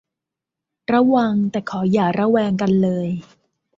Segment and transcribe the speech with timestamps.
[0.93, 3.07] ระวัง แต่ขออย่าระแวงกันเลย